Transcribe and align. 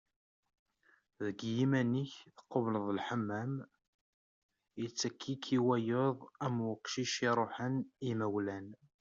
Deg 1.25 1.37
yiman-ik 1.55 2.13
tqebleḍ 2.37 2.85
Lḥemmam, 2.97 3.53
yettak-ik 4.81 5.45
i 5.57 5.59
wayeḍ 5.65 6.17
am 6.45 6.55
uqcic 6.71 7.13
iruḥen 7.27 7.75
i 7.83 7.87
yimawlan. 8.05 8.67